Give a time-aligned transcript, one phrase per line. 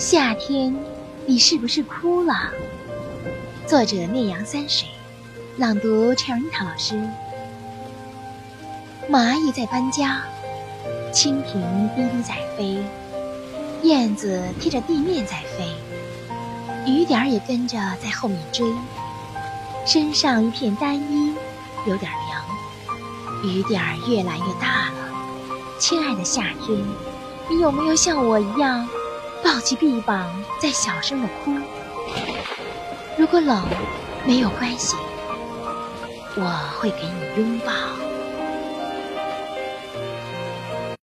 [0.00, 0.74] 夏天，
[1.26, 2.32] 你是不是哭了？
[3.66, 4.88] 作者：聂阳三水，
[5.58, 6.98] 朗读：陈樱桃老师。
[9.10, 10.22] 蚂蚁在搬家，
[11.12, 12.82] 蜻蜓低低在飞，
[13.82, 15.68] 燕子贴着地面在飞，
[16.90, 18.66] 雨点儿也跟着在后面追。
[19.84, 21.34] 身上一片单衣，
[21.86, 24.94] 有点凉，雨点儿越来越大了。
[25.78, 26.82] 亲爱的夏天，
[27.50, 28.88] 你有没有像我一样？
[29.42, 30.30] 抱起臂膀，
[30.60, 31.56] 在小声的哭。
[33.16, 33.62] 如果冷，
[34.26, 34.96] 没有关系，
[36.36, 36.44] 我
[36.78, 37.72] 会给你拥抱。